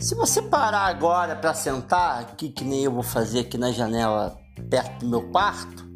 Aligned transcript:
Se 0.00 0.14
você 0.14 0.40
parar 0.40 0.86
agora 0.86 1.36
para 1.36 1.52
sentar, 1.52 2.20
aqui 2.20 2.48
que 2.48 2.64
nem 2.64 2.84
eu 2.84 2.90
vou 2.90 3.02
fazer 3.02 3.40
aqui 3.40 3.58
na 3.58 3.70
janela 3.70 4.34
perto 4.70 5.00
do 5.00 5.06
meu 5.06 5.30
quarto, 5.30 5.86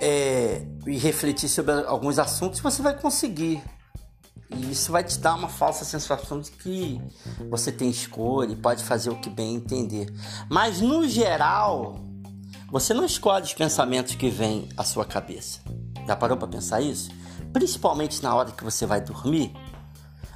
é, 0.00 0.66
e 0.84 0.98
refletir 0.98 1.48
sobre 1.48 1.72
alguns 1.86 2.18
assuntos, 2.18 2.58
você 2.58 2.82
vai 2.82 2.98
conseguir. 2.98 3.62
E 4.50 4.72
isso 4.72 4.90
vai 4.90 5.04
te 5.04 5.16
dar 5.20 5.36
uma 5.36 5.48
falsa 5.48 5.84
sensação 5.84 6.40
de 6.40 6.50
que 6.50 7.00
você 7.48 7.70
tem 7.70 7.88
escolha 7.88 8.52
e 8.52 8.56
pode 8.56 8.82
fazer 8.82 9.10
o 9.10 9.20
que 9.20 9.30
bem 9.30 9.54
entender. 9.54 10.12
Mas 10.50 10.80
no 10.80 11.08
geral, 11.08 12.00
você 12.68 12.92
não 12.92 13.04
escolhe 13.04 13.44
os 13.44 13.54
pensamentos 13.54 14.16
que 14.16 14.28
vêm 14.28 14.68
à 14.76 14.82
sua 14.82 15.04
cabeça. 15.04 15.60
Já 16.04 16.16
parou 16.16 16.36
para 16.36 16.48
pensar 16.48 16.80
isso? 16.80 17.12
Principalmente 17.52 18.20
na 18.24 18.34
hora 18.34 18.50
que 18.50 18.64
você 18.64 18.84
vai 18.86 19.00
dormir, 19.00 19.54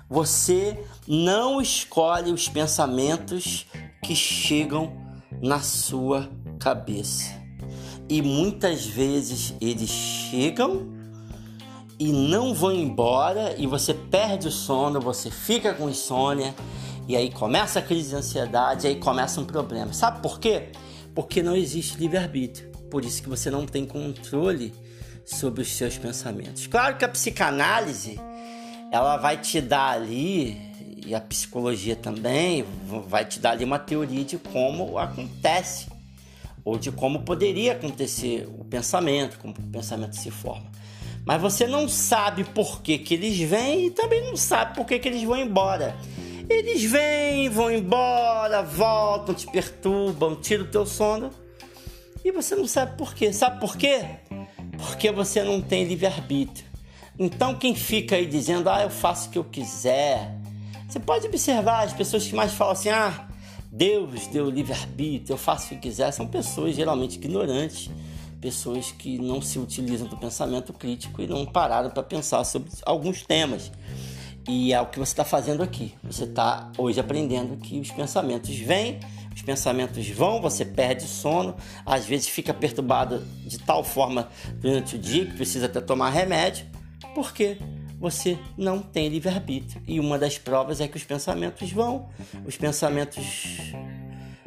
você 0.09 0.79
não 1.07 1.61
escolhe 1.61 2.33
os 2.33 2.49
pensamentos 2.49 3.67
que 4.03 4.15
chegam 4.15 4.93
na 5.43 5.61
sua 5.61 6.29
cabeça. 6.59 7.35
E 8.09 8.23
muitas 8.23 8.87
vezes 8.87 9.55
eles 9.61 9.91
chegam 9.91 10.95
e 11.99 12.13
não 12.13 12.55
vão 12.55 12.73
embora 12.73 13.55
e 13.59 13.67
você 13.67 13.93
perde 13.93 14.49
o 14.49 14.53
sono, 14.53 15.01
você 15.01 15.31
fica 15.31 15.75
com 15.75 15.89
insônia 15.89 16.55
e 17.09 17.17
aí 17.17 17.31
começa 17.31 17.79
a 17.79 17.83
crise 17.83 18.11
de 18.11 18.17
ansiedade, 18.17 18.87
aí 18.87 18.97
começa 18.97 19.41
um 19.41 19.45
problema. 19.45 19.93
Sabe 19.93 20.21
por 20.21 20.39
quê? 20.39 20.69
Porque 21.15 21.43
não 21.43 21.57
existe 21.57 21.99
livre-arbítrio. 21.99 22.71
Por 22.91 23.05
isso 23.05 23.23
que 23.23 23.29
você 23.29 23.51
não 23.51 23.67
tem 23.67 23.85
controle 23.85 24.73
sobre 25.25 25.63
os 25.63 25.73
seus 25.73 25.99
pensamentos. 25.99 26.67
Claro 26.67 26.97
que 26.97 27.05
a 27.05 27.09
psicanálise 27.09 28.21
ela 28.91 29.17
vai 29.17 29.39
te 29.39 29.61
dar 29.61 29.91
ali, 29.91 30.61
e 31.07 31.15
a 31.15 31.21
psicologia 31.21 31.95
também, 31.95 32.65
vai 33.07 33.25
te 33.25 33.39
dar 33.39 33.51
ali 33.51 33.65
uma 33.65 33.79
teoria 33.79 34.25
de 34.25 34.39
como 34.39 34.99
acontece, 34.99 35.87
ou 36.65 36.79
de 36.79 36.91
como 36.91 37.23
poderia 37.23 37.73
acontecer 37.73 38.49
o 38.59 38.65
pensamento, 38.65 39.39
como 39.39 39.55
o 39.57 39.71
pensamento 39.71 40.17
se 40.17 40.31
forma. 40.31 40.71
Mas 41.25 41.41
você 41.41 41.67
não 41.67 41.89
sabe 41.89 42.45
por 42.45 42.83
que, 42.83 42.99
que 42.99 43.15
eles 43.15 43.39
vêm 43.39 43.87
e 43.87 43.91
também 43.91 44.25
não 44.25 44.37
sabe 44.37 44.75
por 44.75 44.87
que, 44.87 44.99
que 44.99 45.09
eles 45.09 45.23
vão 45.25 45.37
embora. 45.37 45.97
Eles 46.49 46.85
vêm, 46.85 47.49
vão 47.49 47.71
embora, 47.71 48.63
voltam, 48.63 49.35
te 49.35 49.51
perturbam, 49.51 50.37
tiram 50.37 50.65
o 50.65 50.69
teu 50.69 50.87
sono 50.87 51.31
e 52.25 52.31
você 52.31 52.55
não 52.55 52.67
sabe 52.67 52.97
por 52.97 53.15
quê. 53.15 53.33
Sabe 53.33 53.61
por 53.61 53.77
quê? 53.77 54.05
Porque 54.77 55.11
você 55.11 55.43
não 55.43 55.61
tem 55.61 55.85
livre-arbítrio. 55.85 56.76
Então, 57.19 57.55
quem 57.55 57.75
fica 57.75 58.17
aí 58.17 58.27
dizendo, 58.27 58.69
ah, 58.69 58.83
eu 58.83 58.91
faço 58.91 59.29
o 59.29 59.33
que 59.33 59.39
eu 59.39 59.45
quiser, 59.45 60.37
você 60.87 61.01
pode 61.01 61.27
observar 61.27 61.85
as 61.85 61.93
pessoas 61.93 62.27
que 62.27 62.35
mais 62.35 62.53
falam 62.53 62.75
assim, 62.75 62.91
ah, 62.91 63.27
Deus 63.73 64.27
deu 64.27 64.51
livre-arbítrio, 64.51 65.33
eu 65.33 65.39
faço 65.39 65.67
o 65.67 65.69
que 65.71 65.77
quiser, 65.77 66.11
são 66.13 66.27
pessoas 66.27 66.77
geralmente 66.77 67.17
ignorantes, 67.17 67.91
pessoas 68.41 68.93
que 68.93 69.19
não 69.19 69.41
se 69.41 69.59
utilizam 69.59 70.07
do 70.07 70.17
pensamento 70.17 70.75
crítico 70.75 71.23
e 71.23 71.27
não 71.27 71.47
pararam 71.47 71.91
para 71.91 72.03
pensar 72.03 72.45
sobre 72.45 72.71
alguns 72.85 73.23
temas. 73.23 73.73
E 74.47 74.73
é 74.73 74.81
o 74.81 74.87
que 74.87 74.99
você 74.99 75.13
está 75.13 75.25
fazendo 75.25 75.63
aqui. 75.63 75.95
Você 76.05 76.25
está 76.25 76.71
hoje 76.79 77.01
aprendendo 77.01 77.57
que 77.57 77.81
os 77.81 77.91
pensamentos 77.91 78.55
vêm, 78.57 79.01
os 79.35 79.43
pensamentos 79.43 80.09
vão, 80.11 80.41
você 80.41 80.65
perde 80.65 81.03
sono, 81.03 81.57
às 81.85 82.05
vezes 82.05 82.29
fica 82.29 82.55
perturbado 82.55 83.27
de 83.45 83.59
tal 83.59 83.83
forma 83.83 84.29
durante 84.61 84.97
o 84.97 84.99
dia 84.99 85.27
que 85.27 85.35
precisa 85.35 85.67
até 85.67 85.81
tomar 85.81 86.11
remédio 86.11 86.76
porque 87.15 87.59
você 87.99 88.39
não 88.57 88.81
tem 88.81 89.09
livre-arbítrio. 89.09 89.83
E 89.87 89.99
uma 89.99 90.19
das 90.19 90.39
provas 90.39 90.81
é 90.81 90.89
que 90.89 90.97
os 90.97 91.05
pensamentos 91.05 91.73
vão, 91.73 92.09
os 92.45 92.57
pensamentos 92.57 93.73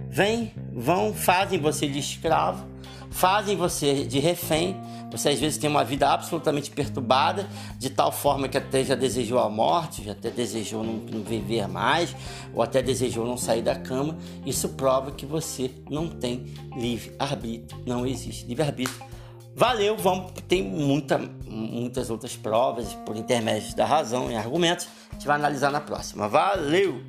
vêm, 0.09 0.53
vão, 0.73 1.13
fazem 1.13 1.59
você 1.59 1.87
de 1.87 1.99
escravo, 1.99 2.65
fazem 3.09 3.55
você 3.55 4.05
de 4.05 4.19
refém. 4.19 4.79
Você 5.11 5.29
às 5.29 5.39
vezes 5.39 5.57
tem 5.57 5.67
uma 5.67 5.83
vida 5.83 6.07
absolutamente 6.07 6.69
perturbada, 6.69 7.49
de 7.79 7.89
tal 7.89 8.11
forma 8.11 8.47
que 8.47 8.57
até 8.57 8.83
já 8.83 8.93
desejou 8.93 9.39
a 9.39 9.49
morte, 9.49 10.03
já 10.03 10.11
até 10.11 10.29
desejou 10.29 10.83
não, 10.83 10.93
não 10.93 11.23
viver 11.23 11.67
mais, 11.67 12.15
ou 12.53 12.61
até 12.61 12.79
desejou 12.79 13.25
não 13.25 13.35
sair 13.35 13.63
da 13.63 13.75
cama. 13.75 14.15
Isso 14.45 14.69
prova 14.69 15.11
que 15.11 15.25
você 15.25 15.71
não 15.89 16.07
tem 16.07 16.53
livre-arbítrio, 16.77 17.81
não 17.87 18.05
existe 18.05 18.45
livre-arbítrio 18.45 19.18
Valeu, 19.59 19.97
vamos, 19.97 20.31
tem 20.47 20.63
muita, 20.63 21.17
muitas 21.45 22.09
outras 22.09 22.33
provas 22.33 22.93
por 23.05 23.17
intermédio 23.17 23.75
da 23.75 23.85
razão 23.85 24.31
e 24.31 24.35
argumentos. 24.37 24.87
A 25.09 25.15
gente 25.15 25.27
vai 25.27 25.35
analisar 25.35 25.69
na 25.69 25.81
próxima. 25.81 26.29
Valeu! 26.29 27.03